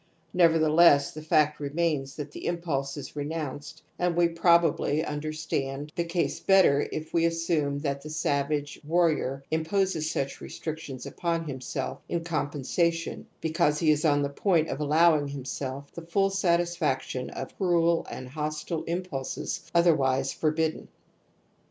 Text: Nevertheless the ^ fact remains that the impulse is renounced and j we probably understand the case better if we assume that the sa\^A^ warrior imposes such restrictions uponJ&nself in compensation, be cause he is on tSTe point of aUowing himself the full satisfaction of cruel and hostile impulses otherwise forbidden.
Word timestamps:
Nevertheless 0.33 1.11
the 1.11 1.21
^ 1.21 1.23
fact 1.23 1.59
remains 1.59 2.15
that 2.15 2.31
the 2.31 2.47
impulse 2.47 2.97
is 2.97 3.15
renounced 3.15 3.83
and 3.99 4.15
j 4.15 4.17
we 4.17 4.27
probably 4.29 5.05
understand 5.05 5.91
the 5.95 6.03
case 6.03 6.39
better 6.39 6.89
if 6.91 7.13
we 7.13 7.23
assume 7.23 7.77
that 7.81 8.01
the 8.01 8.09
sa\^A^ 8.09 8.83
warrior 8.83 9.43
imposes 9.51 10.09
such 10.09 10.41
restrictions 10.41 11.05
uponJ&nself 11.05 11.99
in 12.09 12.23
compensation, 12.23 13.27
be 13.41 13.51
cause 13.51 13.77
he 13.77 13.91
is 13.91 14.03
on 14.03 14.23
tSTe 14.23 14.35
point 14.35 14.69
of 14.69 14.79
aUowing 14.79 15.29
himself 15.29 15.91
the 15.93 16.01
full 16.07 16.31
satisfaction 16.31 17.29
of 17.29 17.55
cruel 17.57 18.03
and 18.09 18.29
hostile 18.29 18.81
impulses 18.85 19.69
otherwise 19.75 20.33
forbidden. 20.33 20.87